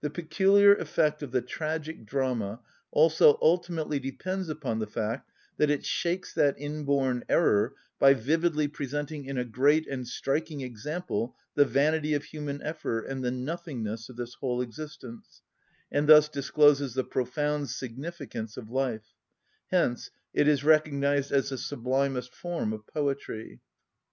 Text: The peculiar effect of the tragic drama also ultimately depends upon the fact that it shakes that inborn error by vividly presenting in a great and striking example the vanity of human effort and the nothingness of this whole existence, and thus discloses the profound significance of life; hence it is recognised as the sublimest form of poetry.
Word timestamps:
The 0.00 0.10
peculiar 0.10 0.74
effect 0.74 1.22
of 1.22 1.30
the 1.30 1.40
tragic 1.40 2.04
drama 2.04 2.58
also 2.90 3.38
ultimately 3.40 4.00
depends 4.00 4.48
upon 4.48 4.80
the 4.80 4.88
fact 4.88 5.30
that 5.56 5.70
it 5.70 5.86
shakes 5.86 6.34
that 6.34 6.58
inborn 6.58 7.22
error 7.28 7.76
by 8.00 8.14
vividly 8.14 8.66
presenting 8.66 9.24
in 9.24 9.38
a 9.38 9.44
great 9.44 9.86
and 9.86 10.04
striking 10.08 10.62
example 10.62 11.36
the 11.54 11.64
vanity 11.64 12.12
of 12.14 12.24
human 12.24 12.60
effort 12.62 13.02
and 13.06 13.22
the 13.24 13.30
nothingness 13.30 14.08
of 14.08 14.16
this 14.16 14.34
whole 14.34 14.60
existence, 14.60 15.42
and 15.92 16.08
thus 16.08 16.28
discloses 16.28 16.94
the 16.94 17.04
profound 17.04 17.70
significance 17.70 18.56
of 18.56 18.68
life; 18.68 19.14
hence 19.70 20.10
it 20.34 20.48
is 20.48 20.64
recognised 20.64 21.30
as 21.30 21.50
the 21.50 21.56
sublimest 21.56 22.34
form 22.34 22.72
of 22.72 22.84
poetry. 22.88 23.60